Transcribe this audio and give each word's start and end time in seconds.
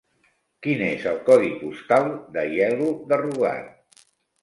Quin 0.67 0.81
és 0.85 1.05
el 1.11 1.19
codi 1.27 1.53
postal 1.61 2.11
d'Aielo 2.35 2.91
de 3.15 3.25
Rugat? 3.25 4.05